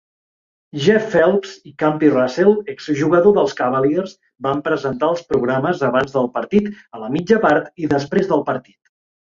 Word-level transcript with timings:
Jeff 0.85 1.03
Phelps 1.15 1.51
i 1.71 1.73
Campy 1.83 2.09
Russell, 2.13 2.49
exjugador 2.73 3.35
dels 3.37 3.53
Cavaliers, 3.61 4.17
van 4.49 4.65
presentar 4.69 5.13
els 5.15 5.23
programes 5.35 5.87
abans 5.91 6.19
del 6.19 6.33
partit, 6.41 6.75
a 6.99 7.05
la 7.07 7.15
mitja 7.19 7.41
part 7.49 7.73
i 7.87 7.95
després 7.97 8.31
del 8.37 8.47
partit. 8.53 8.79